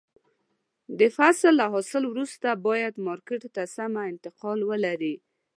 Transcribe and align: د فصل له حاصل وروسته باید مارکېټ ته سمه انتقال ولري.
د 0.99 1.01
فصل 1.17 1.53
له 1.59 1.65
حاصل 1.73 2.03
وروسته 2.07 2.49
باید 2.67 2.93
مارکېټ 3.07 3.43
ته 3.55 3.63
سمه 3.75 4.01
انتقال 4.11 4.59
ولري. 4.71 5.15